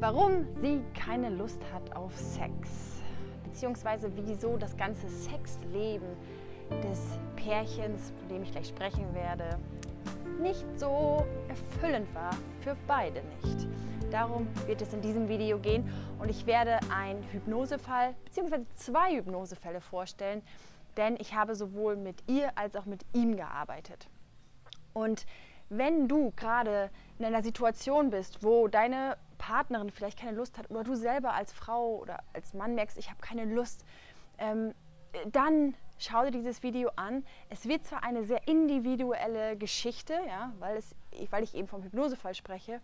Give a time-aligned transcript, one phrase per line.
[0.00, 3.02] Warum sie keine Lust hat auf Sex,
[3.44, 6.16] beziehungsweise wieso das ganze Sexleben
[6.82, 9.58] des Pärchens, von dem ich gleich sprechen werde,
[10.40, 13.68] nicht so erfüllend war, für beide nicht.
[14.10, 18.64] Darum wird es in diesem Video gehen und ich werde einen Hypnosefall bzw.
[18.76, 20.40] zwei Hypnosefälle vorstellen,
[20.96, 24.08] denn ich habe sowohl mit ihr als auch mit ihm gearbeitet.
[24.94, 25.26] Und
[25.68, 26.88] wenn du gerade
[27.18, 31.50] in einer Situation bist, wo deine Partnerin vielleicht keine Lust hat oder du selber als
[31.50, 33.86] Frau oder als Mann merkst, ich habe keine Lust,
[34.38, 34.74] ähm,
[35.32, 37.24] dann schau dir dieses Video an.
[37.48, 40.94] Es wird zwar eine sehr individuelle Geschichte, ja, weil, es,
[41.30, 42.82] weil ich eben vom Hypnosefall spreche,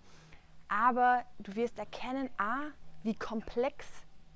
[0.68, 2.68] aber du wirst erkennen, a,
[3.02, 3.86] wie komplex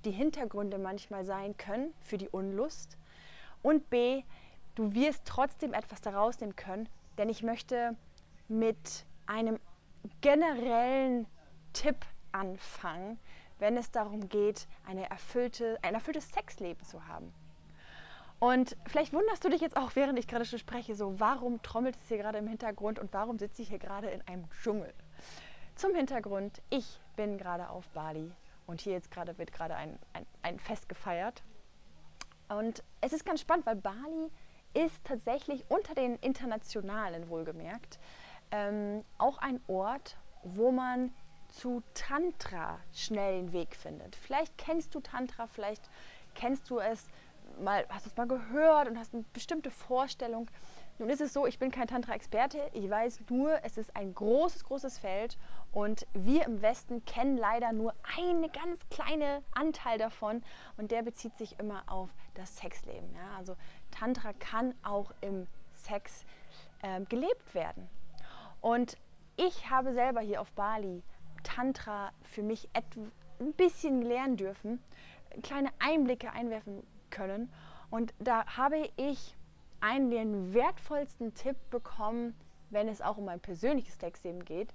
[0.05, 2.99] die Hintergründe manchmal sein können für die Unlust
[3.63, 4.23] und b,
[4.75, 7.97] du wirst trotzdem etwas daraus nehmen können, denn ich möchte
[8.47, 9.59] mit einem
[10.21, 11.27] generellen
[11.73, 11.97] Tipp
[12.33, 13.19] anfangen,
[13.59, 17.33] wenn es darum geht, eine erfüllte, ein erfülltes Sexleben zu haben.
[18.39, 21.97] Und vielleicht wunderst du dich jetzt auch, während ich gerade schon spreche, so, warum trommelt
[21.97, 24.95] es hier gerade im Hintergrund und warum sitze ich hier gerade in einem Dschungel?
[25.75, 28.33] Zum Hintergrund, ich bin gerade auf Bali
[28.67, 31.43] und hier jetzt gerade wird gerade ein, ein, ein Fest gefeiert.
[32.49, 34.31] Und es ist ganz spannend, weil Bali
[34.73, 37.99] ist tatsächlich unter den internationalen wohlgemerkt
[38.51, 41.13] ähm, auch ein Ort, wo man
[41.53, 44.17] zu Tantra schnell einen Weg findet.
[44.17, 45.89] Vielleicht kennst du Tantra, vielleicht
[46.35, 47.07] kennst du es
[47.59, 50.49] mal, hast es mal gehört und hast eine bestimmte Vorstellung.
[50.99, 54.65] Nun ist es so, ich bin kein Tantra-Experte, ich weiß nur, es ist ein großes,
[54.65, 55.39] großes Feld
[55.73, 60.43] und wir im Westen kennen leider nur einen ganz kleinen Anteil davon
[60.77, 63.15] und der bezieht sich immer auf das Sexleben.
[63.15, 63.39] Ja?
[63.39, 63.57] Also
[63.91, 66.27] Tantra kann auch im Sex
[66.83, 67.89] äh, gelebt werden.
[68.61, 68.99] Und
[69.37, 71.03] ich habe selber hier auf Bali
[71.43, 74.83] Tantra für mich ein bisschen lernen dürfen,
[75.43, 77.53] kleine Einblicke einwerfen können.
[77.91, 79.37] Und da habe ich
[79.81, 82.35] einen den wertvollsten Tipp bekommen,
[82.71, 84.69] wenn es auch um mein persönliches Sexleben geht,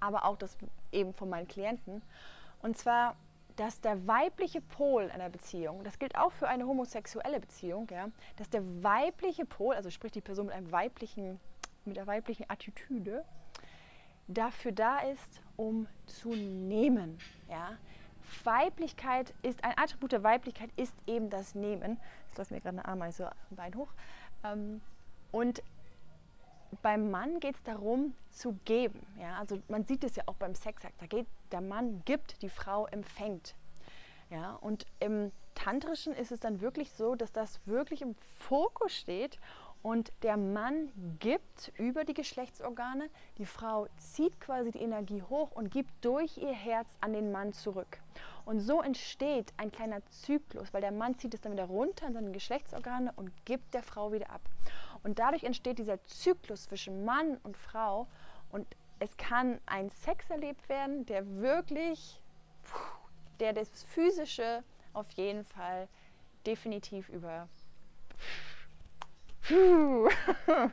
[0.00, 0.56] aber auch das
[0.92, 2.02] eben von meinen Klienten.
[2.60, 3.16] Und zwar,
[3.56, 8.50] dass der weibliche Pol einer Beziehung, das gilt auch für eine homosexuelle Beziehung, ja, dass
[8.50, 11.40] der weibliche Pol, also sprich die Person mit einem weiblichen,
[11.84, 13.24] mit der weiblichen Attitüde,
[14.28, 17.18] dafür da ist, um zu nehmen.
[17.50, 17.76] Ja?
[18.44, 22.00] Weiblichkeit ist, ein Attribut der Weiblichkeit ist eben das Nehmen.
[22.28, 23.92] Jetzt läuft mir gerade eine Ameise ein Bein hoch.
[24.44, 24.80] Ähm,
[25.30, 25.62] und
[26.80, 29.06] beim Mann geht es darum, zu geben.
[29.20, 29.38] Ja?
[29.38, 31.00] Also man sieht es ja auch beim Sexakt.
[31.00, 33.54] Da geht, der Mann gibt, die Frau empfängt.
[34.30, 34.54] Ja?
[34.54, 39.38] Und im Tantrischen ist es dann wirklich so, dass das wirklich im Fokus steht
[39.82, 45.70] und der Mann gibt über die Geschlechtsorgane, die Frau zieht quasi die Energie hoch und
[45.70, 47.98] gibt durch ihr Herz an den Mann zurück.
[48.44, 52.14] Und so entsteht ein kleiner Zyklus, weil der Mann zieht es dann wieder runter an
[52.14, 54.42] seine Geschlechtsorgane und gibt der Frau wieder ab.
[55.02, 58.06] Und dadurch entsteht dieser Zyklus zwischen Mann und Frau
[58.50, 58.66] und
[59.00, 62.22] es kann ein Sex erlebt werden, der wirklich,
[63.40, 64.62] der das Physische
[64.92, 65.88] auf jeden Fall
[66.46, 67.48] definitiv über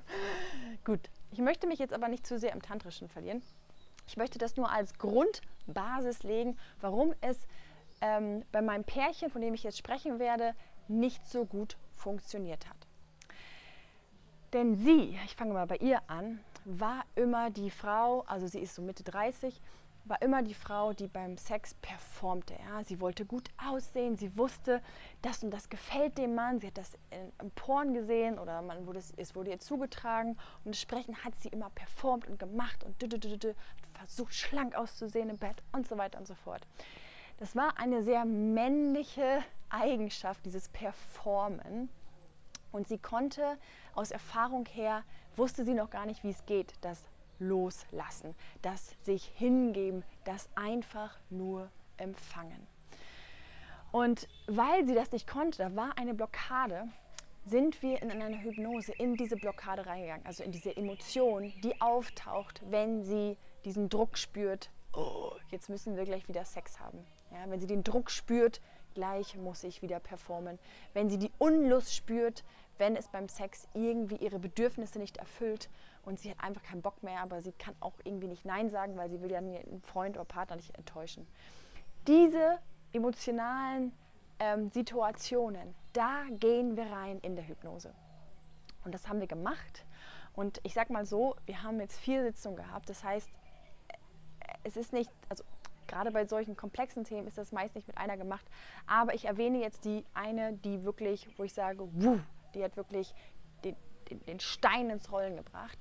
[0.85, 3.41] Gut, ich möchte mich jetzt aber nicht zu sehr im Tantrischen verlieren.
[4.07, 7.47] Ich möchte das nur als Grundbasis legen, warum es
[8.01, 10.53] ähm, bei meinem Pärchen, von dem ich jetzt sprechen werde,
[10.87, 12.77] nicht so gut funktioniert hat.
[14.53, 18.75] Denn sie, ich fange mal bei ihr an, war immer die Frau, also sie ist
[18.75, 19.61] so Mitte 30,
[20.05, 22.55] war immer die Frau, die beim Sex performte.
[22.67, 22.83] Ja?
[22.83, 24.81] Sie wollte gut aussehen, sie wusste,
[25.21, 26.59] das und das gefällt dem Mann.
[26.59, 30.31] Sie hat das im Porn gesehen oder man wurde, es wurde ihr zugetragen.
[30.63, 32.95] Und entsprechend hat sie immer performt und gemacht und
[33.93, 36.65] versucht, schlank auszusehen im Bett und so weiter und so fort.
[37.37, 41.89] Das war eine sehr männliche Eigenschaft, dieses Performen.
[42.71, 43.57] Und sie konnte
[43.95, 45.03] aus Erfahrung her,
[45.37, 47.07] wusste sie noch gar nicht, wie es geht, das
[47.39, 52.67] Loslassen, das sich hingeben, das einfach nur empfangen.
[53.91, 56.87] Und weil sie das nicht konnte, da war eine Blockade,
[57.45, 62.61] sind wir in eine Hypnose, in diese Blockade reingegangen, also in diese Emotion, die auftaucht,
[62.69, 67.05] wenn sie diesen Druck spürt, oh, jetzt müssen wir gleich wieder Sex haben.
[67.31, 68.61] Ja, wenn sie den Druck spürt,
[68.93, 70.59] gleich muss ich wieder performen.
[70.93, 72.43] Wenn sie die Unlust spürt,
[72.79, 75.69] wenn es beim Sex irgendwie ihre Bedürfnisse nicht erfüllt
[76.03, 78.97] und sie hat einfach keinen Bock mehr, aber sie kann auch irgendwie nicht Nein sagen,
[78.97, 81.27] weil sie will ja einen Freund oder Partner nicht enttäuschen.
[82.07, 82.59] Diese
[82.93, 83.91] emotionalen
[84.39, 87.93] ähm, Situationen, da gehen wir rein in der Hypnose.
[88.85, 89.85] Und das haben wir gemacht.
[90.33, 92.89] Und ich sag mal so, wir haben jetzt vier Sitzungen gehabt.
[92.89, 93.29] Das heißt,
[94.63, 95.43] es ist nicht, also
[95.87, 98.45] gerade bei solchen komplexen Themen ist das meist nicht mit einer gemacht.
[98.87, 102.19] Aber ich erwähne jetzt die eine, die wirklich, wo ich sage, wuh,
[102.53, 103.13] die hat wirklich
[103.63, 103.75] den,
[104.09, 105.77] den, den Stein ins Rollen gebracht.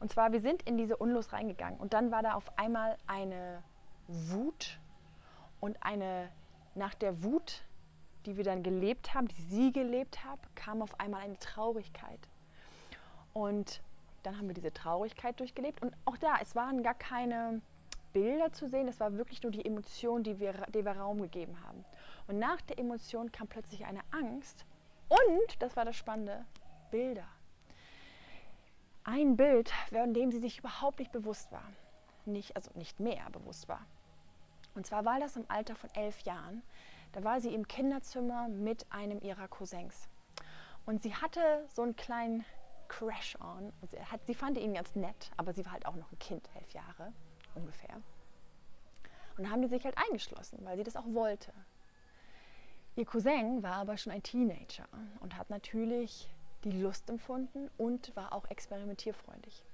[0.00, 3.62] Und zwar, wir sind in diese Unlust reingegangen und dann war da auf einmal eine
[4.06, 4.78] Wut
[5.60, 6.30] und eine,
[6.74, 7.64] nach der Wut,
[8.26, 12.20] die wir dann gelebt haben, die sie gelebt hat, kam auf einmal eine Traurigkeit.
[13.32, 13.82] Und
[14.22, 17.60] dann haben wir diese Traurigkeit durchgelebt und auch da, es waren gar keine
[18.12, 21.60] Bilder zu sehen, es war wirklich nur die Emotion, die wir, die wir Raum gegeben
[21.66, 21.84] haben.
[22.26, 24.64] Und nach der Emotion kam plötzlich eine Angst
[25.08, 26.44] und, das war das Spannende,
[26.90, 27.26] Bilder.
[29.04, 31.64] Ein Bild, von dem sie sich überhaupt nicht bewusst war.
[32.24, 33.84] Nicht, also nicht mehr bewusst war.
[34.74, 36.62] Und zwar war das im Alter von elf Jahren.
[37.12, 40.08] Da war sie im Kinderzimmer mit einem ihrer Cousins.
[40.86, 42.44] Und sie hatte so einen kleinen
[42.88, 43.72] Crash on.
[43.82, 46.48] Also hat, sie fand ihn ganz nett, aber sie war halt auch noch ein Kind,
[46.54, 47.12] elf Jahre
[47.54, 48.00] ungefähr.
[49.36, 51.52] Und da haben die sich halt eingeschlossen, weil sie das auch wollte.
[52.96, 54.86] Ihr Cousin war aber schon ein Teenager
[55.20, 56.28] und hat natürlich
[56.62, 59.64] die Lust empfunden und war auch experimentierfreundlich.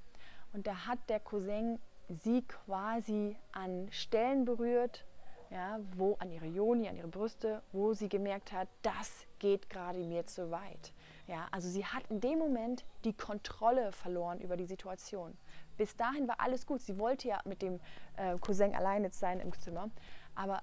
[0.55, 1.79] Und da hat der Cousin
[2.09, 5.05] sie quasi an Stellen berührt,
[5.51, 9.99] ja, wo an ihre Joni, an ihre Brüste, wo sie gemerkt hat, das geht gerade
[9.99, 10.93] mir zu weit.
[11.27, 15.37] Ja, also sie hat in dem Moment die Kontrolle verloren über die Situation.
[15.77, 16.81] Bis dahin war alles gut.
[16.81, 17.81] Sie wollte ja mit dem
[18.17, 19.91] äh, Cousin alleine sein im Zimmer,
[20.35, 20.63] aber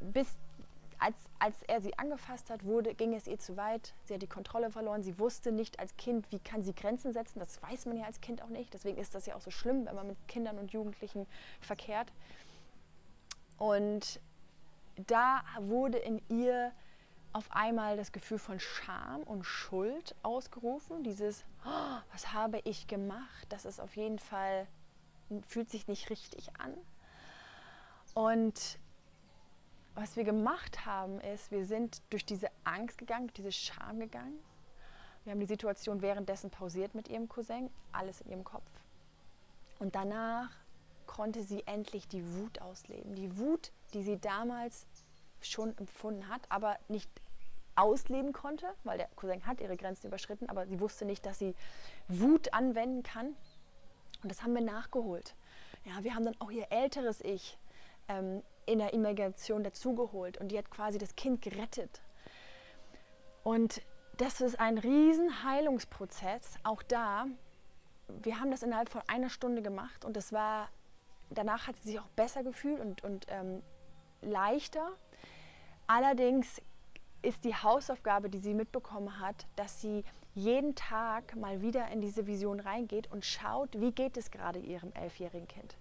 [0.00, 0.36] bis
[0.98, 3.94] als, als er sie angefasst hat, wurde, ging es ihr zu weit.
[4.04, 5.02] Sie hat die Kontrolle verloren.
[5.02, 7.38] Sie wusste nicht als Kind, wie kann sie Grenzen setzen.
[7.38, 8.72] Das weiß man ja als Kind auch nicht.
[8.72, 11.26] Deswegen ist das ja auch so schlimm, wenn man mit Kindern und Jugendlichen
[11.60, 12.12] verkehrt.
[13.58, 14.20] Und
[15.06, 16.72] da wurde in ihr
[17.32, 21.02] auf einmal das Gefühl von Scham und Schuld ausgerufen.
[21.02, 23.46] Dieses, oh, was habe ich gemacht?
[23.50, 24.66] Das ist auf jeden Fall,
[25.46, 26.72] fühlt sich nicht richtig an.
[28.14, 28.78] Und
[29.96, 34.38] was wir gemacht haben, ist, wir sind durch diese Angst gegangen, durch diese Scham gegangen.
[35.24, 38.70] Wir haben die Situation währenddessen pausiert mit ihrem Cousin, alles in ihrem Kopf.
[39.78, 40.50] Und danach
[41.06, 43.14] konnte sie endlich die Wut ausleben.
[43.14, 44.86] Die Wut, die sie damals
[45.40, 47.10] schon empfunden hat, aber nicht
[47.74, 51.54] ausleben konnte, weil der Cousin hat ihre Grenzen überschritten, aber sie wusste nicht, dass sie
[52.08, 53.34] Wut anwenden kann.
[54.22, 55.34] Und das haben wir nachgeholt.
[55.84, 57.58] Ja, wir haben dann auch ihr älteres Ich
[58.08, 62.02] ähm, in der Imagination dazugeholt und die hat quasi das Kind gerettet.
[63.42, 63.80] Und
[64.16, 67.26] das ist ein riesen Heilungsprozess, auch da.
[68.08, 70.68] Wir haben das innerhalb von einer Stunde gemacht und das war,
[71.30, 73.62] danach hat sie sich auch besser gefühlt und, und ähm,
[74.22, 74.92] leichter.
[75.86, 76.60] Allerdings
[77.22, 80.04] ist die Hausaufgabe, die sie mitbekommen hat, dass sie
[80.34, 84.92] jeden Tag mal wieder in diese Vision reingeht und schaut, wie geht es gerade ihrem
[84.92, 85.76] elfjährigen Kind.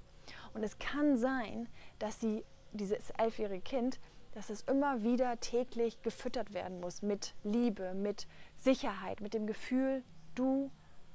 [0.54, 1.68] Und es kann sein,
[2.00, 2.46] dass sie
[2.76, 4.00] dieses elfjährige Kind,
[4.34, 8.28] dass es immer wieder täglich gefüttert werden muss mit Liebe, mit
[8.58, 10.04] Sicherheit, mit dem Gefühl,
[10.36, 10.70] du,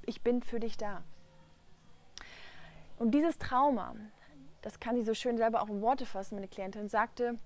[0.07, 1.03] ich bin für dich da.
[2.99, 3.95] Und dieses Trauma,
[4.63, 7.39] das kann sie so schön selber auch in Worte fassen, meine Klientin, sagte,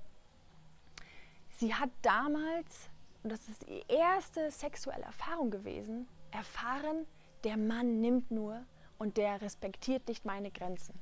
[1.58, 2.88] sie hat damals,
[3.22, 7.06] und das ist die erste sexuelle Erfahrung gewesen, erfahren,
[7.42, 8.64] der Mann nimmt nur
[8.98, 10.98] und der respektiert nicht meine Grenzen.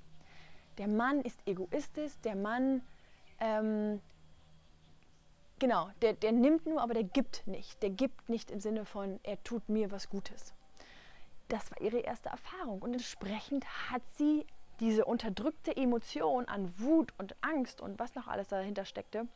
[0.79, 2.83] Der Mann ist egoistisch, der Mann,
[3.43, 4.01] ähm,
[5.59, 7.83] genau, der, der nimmt nur, aber der gibt nicht.
[7.83, 10.55] Der gibt nicht im Sinne von, er tut mir was Gutes.
[11.49, 14.47] Das war ihre erste Erfahrung und entsprechend hat sie
[14.79, 19.27] diese unterdrückte Emotion an Wut und Angst und was noch alles dahinter steckte,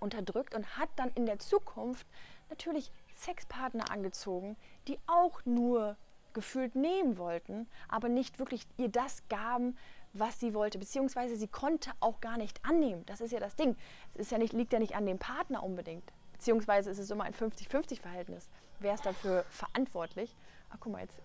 [0.00, 2.06] unterdrückt und hat dann in der Zukunft
[2.50, 4.56] natürlich Sexpartner angezogen,
[4.86, 5.96] die auch nur
[6.34, 9.76] gefühlt nehmen wollten, aber nicht wirklich ihr das gaben,
[10.12, 13.04] was sie wollte, beziehungsweise sie konnte auch gar nicht annehmen.
[13.06, 13.76] Das ist ja das Ding.
[14.14, 17.24] Es ist ja nicht, liegt ja nicht an dem Partner unbedingt, beziehungsweise ist es immer
[17.24, 18.48] ein 50-50-Verhältnis.
[18.80, 20.34] Wer ist dafür verantwortlich?
[20.70, 21.20] Ach, guck mal, jetzt,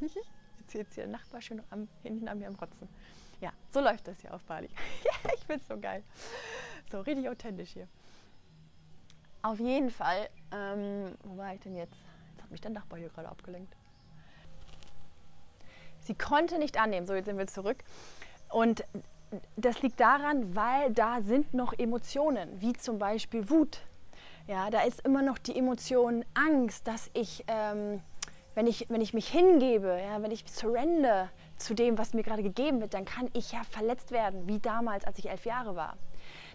[0.00, 2.88] jetzt sitzt hier der Nachbar schön am, hinten an mir am Rotzen.
[3.40, 4.68] Ja, so läuft das hier auf Bali.
[5.34, 6.02] ich finde es so geil.
[6.90, 7.88] So richtig authentisch hier.
[9.42, 11.96] Auf jeden Fall, ähm, wo war ich denn jetzt?
[12.32, 13.74] Jetzt hat mich der Nachbar hier gerade abgelenkt.
[16.00, 17.78] Sie konnte nicht annehmen, so jetzt sind wir zurück.
[18.50, 18.84] Und
[19.56, 23.80] das liegt daran, weil da sind noch Emotionen, wie zum Beispiel Wut.
[24.46, 28.02] Ja, da ist immer noch die Emotion Angst, dass ich, ähm,
[28.54, 32.42] wenn ich, wenn ich mich hingebe, ja, wenn ich surrender zu dem, was mir gerade
[32.42, 35.96] gegeben wird, dann kann ich ja verletzt werden, wie damals, als ich elf Jahre war.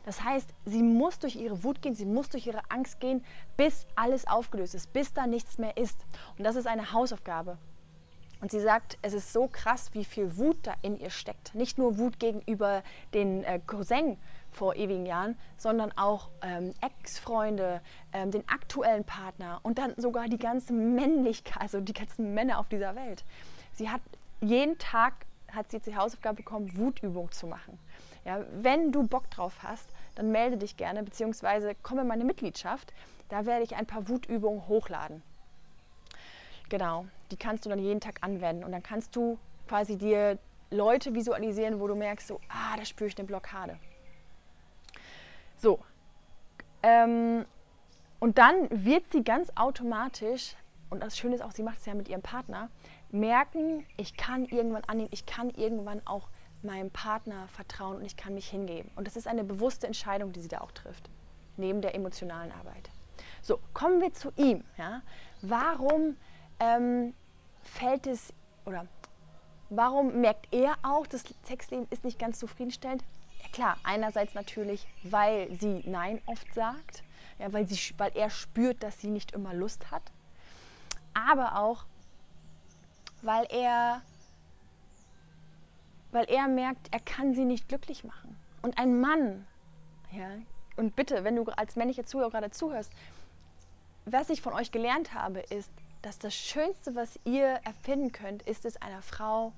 [0.03, 3.23] Das heißt, sie muss durch ihre Wut gehen, sie muss durch ihre Angst gehen,
[3.55, 6.05] bis alles aufgelöst ist, bis da nichts mehr ist.
[6.37, 7.57] Und das ist eine Hausaufgabe.
[8.41, 11.55] Und sie sagt, es ist so krass, wie viel Wut da in ihr steckt.
[11.55, 14.17] Nicht nur Wut gegenüber den äh, Cousin
[14.51, 17.81] vor ewigen Jahren, sondern auch ähm, Ex-Freunde,
[18.13, 22.69] ähm, den aktuellen Partner und dann sogar die ganze Männlichkeit, also die ganzen Männer auf
[22.69, 23.23] dieser Welt.
[23.73, 24.01] Sie hat
[24.41, 25.25] jeden Tag
[25.55, 27.79] hat sie die Hausaufgabe bekommen, Wutübung zu machen.
[28.25, 32.93] Ja, wenn du Bock drauf hast, dann melde dich gerne, beziehungsweise komm in meine Mitgliedschaft.
[33.29, 35.23] Da werde ich ein paar Wutübungen hochladen.
[36.69, 40.37] Genau, die kannst du dann jeden Tag anwenden und dann kannst du quasi dir
[40.71, 43.77] Leute visualisieren, wo du merkst, so, ah, da spüre ich eine Blockade.
[45.57, 45.79] So,
[46.83, 47.45] ähm,
[48.19, 50.55] und dann wird sie ganz automatisch,
[50.89, 52.69] und das Schöne ist auch, sie macht es ja mit ihrem Partner,
[53.11, 56.29] merken, ich kann irgendwann annehmen, ich kann irgendwann auch
[56.61, 58.91] meinem Partner vertrauen und ich kann mich hingeben.
[58.95, 61.09] Und das ist eine bewusste Entscheidung, die sie da auch trifft,
[61.57, 62.89] neben der emotionalen Arbeit.
[63.41, 64.63] So, kommen wir zu ihm.
[64.77, 65.01] Ja?
[65.41, 66.17] Warum
[66.59, 67.13] ähm,
[67.61, 68.33] fällt es
[68.65, 68.87] oder
[69.69, 73.03] warum merkt er auch, das Sexleben ist nicht ganz zufriedenstellend?
[73.41, 77.03] Ja klar, einerseits natürlich, weil sie Nein oft sagt,
[77.39, 80.03] ja, weil, sie, weil er spürt, dass sie nicht immer Lust hat,
[81.13, 81.85] aber auch,
[83.21, 84.01] weil er,
[86.11, 88.37] weil er merkt, er kann sie nicht glücklich machen.
[88.61, 89.45] Und ein Mann,
[90.11, 90.27] ja,
[90.75, 92.91] und bitte, wenn du als männlicher Zuhörer gerade zuhörst,
[94.05, 95.71] was ich von euch gelernt habe, ist,
[96.05, 99.53] dass das Schönste, was ihr erfinden könnt, ist es, einer Frau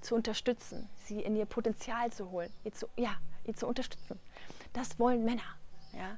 [0.00, 4.18] zu unterstützen, sie in ihr Potenzial zu holen, ihr zu, ja, ihr zu unterstützen.
[4.72, 5.42] Das wollen Männer.
[5.92, 6.16] Ja?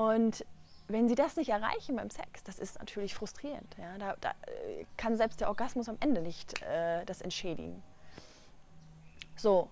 [0.00, 0.46] Und
[0.86, 3.76] wenn sie das nicht erreichen beim Sex, das ist natürlich frustrierend.
[3.76, 3.98] Ja?
[3.98, 7.82] Da, da äh, kann selbst der Orgasmus am Ende nicht äh, das entschädigen.
[9.34, 9.68] So,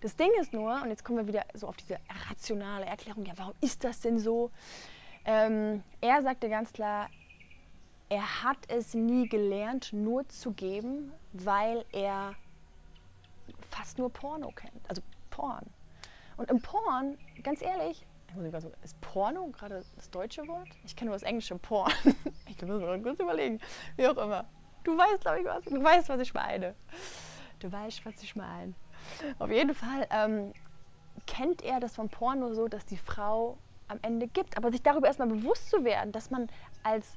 [0.00, 1.98] das Ding ist nur, und jetzt kommen wir wieder so auf diese
[2.30, 4.50] rationale Erklärung, ja, warum ist das denn so?
[5.26, 7.10] Ähm, er sagte ganz klar,
[8.12, 12.34] er hat es nie gelernt, nur zu geben, weil er
[13.70, 14.86] fast nur Porno kennt.
[14.86, 15.00] Also
[15.30, 15.64] Porn.
[16.36, 18.04] Und im Porn, ganz ehrlich,
[18.82, 20.68] ist Porno gerade das deutsche Wort?
[20.84, 21.90] Ich kenne nur das englische Porn.
[22.46, 23.58] Ich muss mir kurz überlegen.
[23.96, 24.44] Wie auch immer.
[24.84, 25.64] Du weißt, glaube ich, was.
[25.64, 26.74] Du weißt, was ich meine.
[27.60, 28.74] Du weißt, was ich meine.
[29.38, 30.52] Auf jeden Fall ähm,
[31.26, 33.56] kennt er das vom Porno so, dass die Frau
[33.88, 34.58] am Ende gibt.
[34.58, 36.48] Aber sich darüber erstmal bewusst zu werden, dass man
[36.82, 37.16] als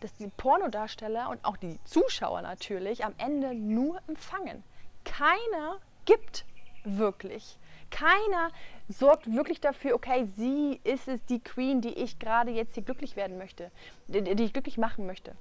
[0.00, 4.62] dass die Pornodarsteller und auch die Zuschauer natürlich am Ende nur empfangen.
[5.04, 6.44] Keiner gibt
[6.84, 7.58] wirklich.
[7.90, 8.50] Keiner
[8.88, 13.16] sorgt wirklich dafür, okay, sie ist es, die Queen, die ich gerade jetzt hier glücklich
[13.16, 13.70] werden möchte,
[14.06, 15.34] die, ich glücklich machen möchte.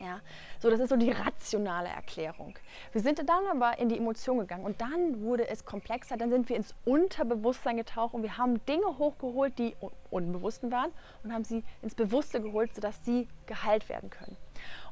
[0.00, 0.20] Ja,
[0.60, 2.56] so das ist so die rationale Erklärung.
[2.92, 6.16] Wir sind dann aber in die Emotion gegangen und dann wurde es komplexer.
[6.16, 9.74] Dann sind wir ins Unterbewusstsein getaucht und wir haben Dinge hochgeholt, die
[10.10, 10.92] unbewussten waren
[11.24, 14.36] und haben sie ins Bewusste geholt, sodass sie geheilt werden können.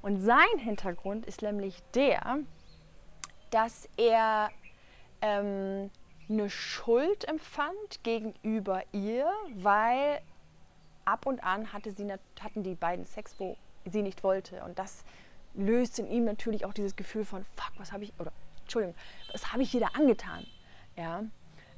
[0.02, 2.38] Und sein Hintergrund ist nämlich der,
[3.50, 4.50] dass er
[5.22, 5.90] ähm,
[6.28, 10.20] eine Schuld empfand gegenüber ihr, weil
[11.04, 13.56] ab und an hatte sie, hatten die beiden Sex, wo
[13.90, 14.62] sie nicht wollte.
[14.64, 15.04] Und das
[15.54, 18.94] löst in ihm natürlich auch dieses Gefühl von, fuck, was habe ich, oder Entschuldigung,
[19.32, 20.46] was habe ich dir da angetan?
[20.96, 21.24] Ja?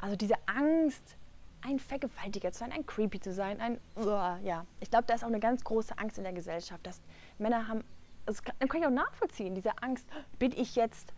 [0.00, 1.16] Also diese Angst,
[1.60, 4.64] ein Vergewaltiger zu sein, ein Creepy zu sein, ein, uh, ja.
[4.80, 7.00] Ich glaube, da ist auch eine ganz große Angst in der Gesellschaft, dass
[7.38, 7.82] Männer haben,
[8.26, 10.06] das kann, kann ich auch nachvollziehen, diese Angst,
[10.38, 11.12] bin ich jetzt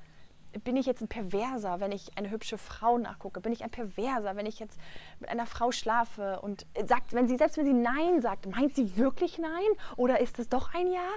[0.65, 3.41] bin ich jetzt ein Perverser, wenn ich eine hübsche Frau nachgucke?
[3.41, 4.79] Bin ich ein Perverser, wenn ich jetzt
[5.21, 8.97] mit einer Frau schlafe und sagt, wenn sie selbst wenn sie Nein sagt, meint sie
[8.97, 11.09] wirklich Nein oder ist es doch ein Ja?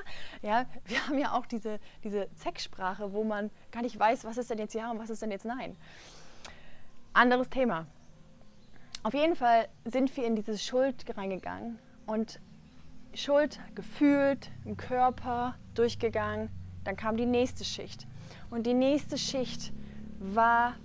[0.42, 4.50] Ja, wir haben ja auch diese diese Sexsprache, wo man gar nicht weiß, was ist
[4.50, 5.76] denn jetzt Ja und was ist denn jetzt Nein.
[7.14, 7.88] Anderes Thema.
[9.04, 12.40] Auf jeden Fall sind wir in diese Schuld reingegangen und
[13.14, 16.50] Schuld gefühlt im Körper durchgegangen.
[16.84, 18.08] Dann kam die nächste Schicht
[18.54, 19.74] und die nächste Schicht
[20.20, 20.76] war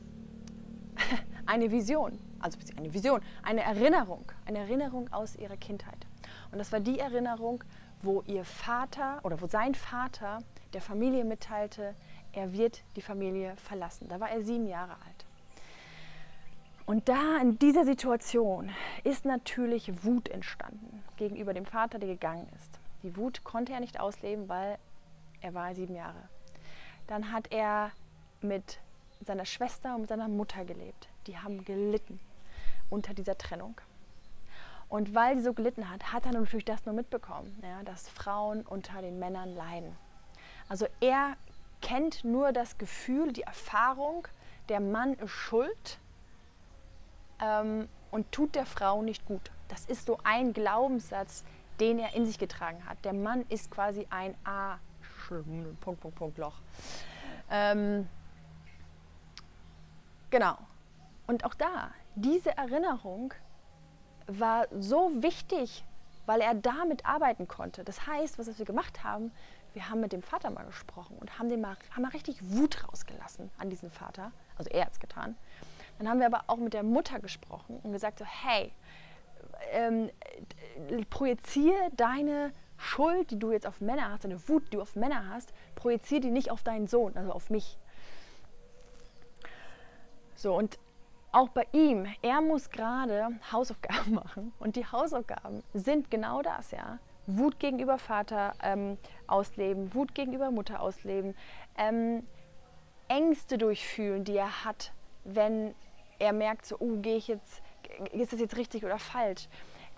[1.46, 6.06] eine Vision, also eine Vision, eine Erinnerung, eine Erinnerung aus ihrer Kindheit.
[6.50, 7.62] Und das war die Erinnerung,
[8.00, 10.38] wo ihr Vater oder wo sein Vater
[10.72, 11.94] der Familie mitteilte,
[12.32, 14.08] er wird die Familie verlassen.
[14.08, 15.26] Da war er sieben Jahre alt.
[16.86, 18.70] Und da in dieser Situation
[19.04, 22.80] ist natürlich Wut entstanden gegenüber dem Vater, der gegangen ist.
[23.02, 24.78] Die Wut konnte er nicht ausleben, weil
[25.42, 26.30] er war sieben Jahre
[27.08, 27.90] dann hat er
[28.40, 28.78] mit
[29.20, 31.08] seiner Schwester und mit seiner Mutter gelebt.
[31.26, 32.20] Die haben gelitten
[32.88, 33.80] unter dieser Trennung.
[34.88, 38.62] Und weil sie so gelitten hat, hat er natürlich das nur mitbekommen, ja, dass Frauen
[38.62, 39.94] unter den Männern leiden.
[40.68, 41.36] Also er
[41.82, 44.26] kennt nur das Gefühl, die Erfahrung,
[44.68, 45.98] der Mann ist schuld
[47.40, 49.50] ähm, und tut der Frau nicht gut.
[49.68, 51.44] Das ist so ein Glaubenssatz,
[51.80, 53.04] den er in sich getragen hat.
[53.04, 54.78] Der Mann ist quasi ein A
[55.28, 56.60] Punkt, Punkt, Punkt, Loch.
[57.50, 58.08] Ähm,
[60.30, 60.58] genau.
[61.26, 63.34] Und auch da, diese Erinnerung
[64.26, 65.84] war so wichtig,
[66.26, 67.84] weil er damit arbeiten konnte.
[67.84, 69.32] Das heißt, was wir gemacht haben,
[69.74, 72.88] wir haben mit dem Vater mal gesprochen und haben, den mal, haben mal richtig Wut
[72.88, 74.32] rausgelassen an diesen Vater.
[74.56, 75.36] Also er hat es getan.
[75.98, 78.72] Dann haben wir aber auch mit der Mutter gesprochen und gesagt so, hey,
[79.72, 80.10] ähm,
[81.10, 85.28] projiziere deine Schuld, die du jetzt auf Männer hast, deine Wut, die du auf Männer
[85.28, 87.76] hast, projiziere die nicht auf deinen Sohn, also auf mich.
[90.34, 90.78] So, und
[91.32, 94.52] auch bei ihm, er muss gerade Hausaufgaben machen.
[94.60, 96.98] Und die Hausaufgaben sind genau das, ja.
[97.26, 101.34] Wut gegenüber Vater ähm, ausleben, Wut gegenüber Mutter ausleben,
[101.76, 102.26] ähm,
[103.08, 104.92] Ängste durchfühlen, die er hat,
[105.24, 105.74] wenn
[106.18, 107.60] er merkt, so, oh, gehe ich jetzt,
[108.12, 109.48] ist das jetzt richtig oder falsch?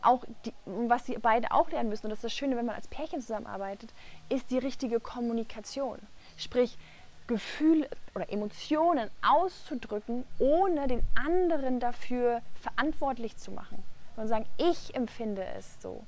[0.02, 2.76] Auch die, was sie beide auch lernen müssen, und das ist das Schöne, wenn man
[2.76, 3.92] als Pärchen zusammenarbeitet,
[4.28, 5.98] ist die richtige Kommunikation.
[6.36, 6.78] Sprich,
[7.26, 13.82] Gefühle oder Emotionen auszudrücken, ohne den anderen dafür verantwortlich zu machen.
[14.16, 16.02] Sondern sagen, ich empfinde es so.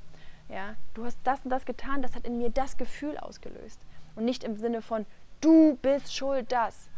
[0.49, 3.81] Ja, du hast das und das getan, das hat in mir das Gefühl ausgelöst.
[4.17, 5.07] Und nicht im Sinne von,
[5.41, 6.91] du bist schuld, das.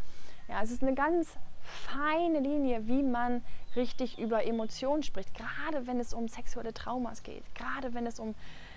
[0.49, 3.43] Ja, es ist eine ganz feine Linie, wie man
[3.75, 8.35] richtig über Emotionen spricht, gerade wenn es um sexuelle Traumas geht, gerade wenn es um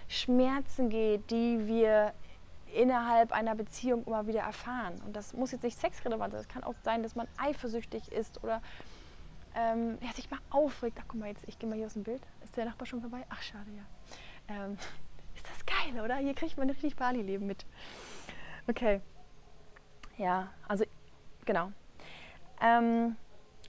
[0.07, 2.13] Schmerzen geht, die wir
[2.73, 5.01] innerhalb einer Beziehung immer wieder erfahren.
[5.05, 6.41] Und das muss jetzt nicht sexrelevant sein.
[6.41, 8.61] Es kann auch sein, dass man eifersüchtig ist oder
[9.55, 10.97] ähm, ja, sich mal aufregt.
[11.01, 12.21] Ach, guck mal, jetzt, ich gehe mal hier aus dem Bild.
[12.43, 13.25] Ist der Nachbar schon vorbei?
[13.29, 14.55] Ach, schade, ja.
[14.55, 14.77] Ähm,
[15.35, 16.17] ist das geil, oder?
[16.17, 17.65] Hier kriegt man richtig Bali-Leben mit.
[18.67, 19.01] Okay.
[20.17, 20.83] Ja, also,
[21.45, 21.71] genau.
[22.61, 23.15] Ähm,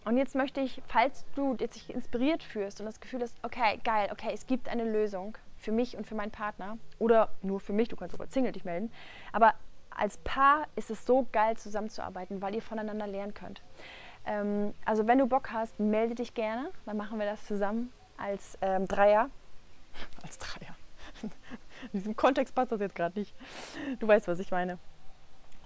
[0.04, 3.78] und jetzt möchte ich, falls du jetzt dich inspiriert fühlst und das Gefühl hast, okay,
[3.84, 7.72] geil, okay, es gibt eine Lösung, für mich und für meinen Partner oder nur für
[7.72, 8.90] mich, du kannst sogar Single dich melden.
[9.32, 9.54] Aber
[9.90, 13.62] als Paar ist es so geil zusammenzuarbeiten, weil ihr voneinander lernen könnt.
[14.24, 18.56] Ähm, also wenn du Bock hast, melde dich gerne, dann machen wir das zusammen als
[18.60, 19.30] ähm, Dreier.
[20.22, 20.76] als Dreier.
[21.92, 23.34] In diesem Kontext passt das jetzt gerade nicht.
[23.98, 24.78] Du weißt, was ich meine.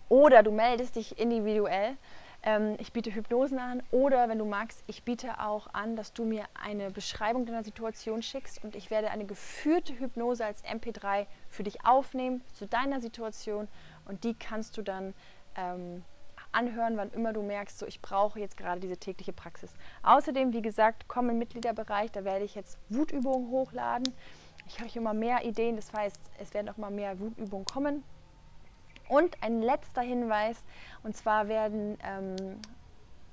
[0.09, 1.97] Oder du meldest dich individuell
[2.43, 6.25] ähm, ich biete Hypnosen an oder wenn du magst, ich biete auch an, dass du
[6.25, 11.63] mir eine Beschreibung deiner Situation schickst und ich werde eine geführte Hypnose als MP3 für
[11.63, 13.69] dich aufnehmen zu deiner Situation
[14.07, 15.15] und die kannst du dann
[15.57, 16.05] ähm,
[16.51, 19.73] anhören, wann immer du merkst, so ich brauche jetzt gerade diese tägliche Praxis.
[20.03, 24.13] Außerdem, wie gesagt, komm im Mitgliederbereich, da werde ich jetzt Wutübungen hochladen.
[24.67, 28.05] Ich habe immer mehr Ideen, das heißt, es werden auch mal mehr Wutübungen kommen.
[29.13, 30.65] Und ein letzter Hinweis,
[31.03, 32.59] und zwar werden ähm,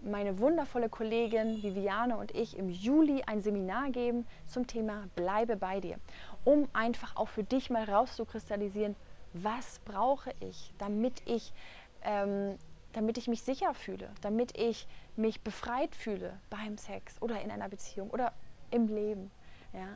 [0.01, 5.79] meine wundervolle Kollegin Viviane und ich im Juli ein Seminar geben zum Thema Bleibe bei
[5.79, 5.95] dir,
[6.43, 8.97] um einfach auch für dich mal rauszukristallisieren,
[9.31, 11.53] was brauche ich, damit ich,
[12.01, 12.57] ähm,
[12.91, 17.69] damit ich mich sicher fühle, damit ich mich befreit fühle beim Sex oder in einer
[17.69, 18.33] Beziehung oder
[18.69, 19.31] im Leben.
[19.71, 19.87] Ja?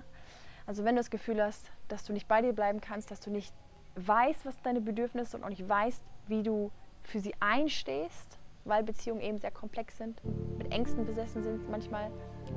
[0.65, 3.31] Also wenn du das Gefühl hast, dass du nicht bei dir bleiben kannst, dass du
[3.31, 3.53] nicht
[3.95, 6.71] weißt, was deine Bedürfnisse sind und auch nicht weißt, wie du
[7.03, 10.21] für sie einstehst, weil Beziehungen eben sehr komplex sind,
[10.57, 12.09] mit Ängsten besessen sind manchmal,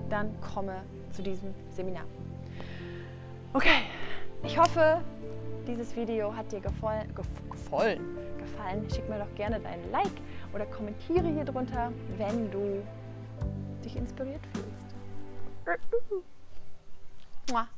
[0.08, 2.04] dann komme zu diesem Seminar.
[3.52, 3.82] Okay,
[4.44, 5.00] ich hoffe,
[5.66, 7.12] dieses Video hat dir gefallen.
[7.14, 8.00] gefallen.
[8.38, 8.88] gefallen.
[8.90, 10.12] Schick mir doch gerne deinen Like
[10.52, 12.82] oder kommentiere hier drunter, wenn du
[13.84, 14.94] dich inspiriert fühlst.
[17.50, 17.68] Mua.